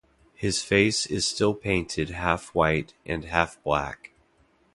[0.33, 4.13] His face is still painted half white and half black.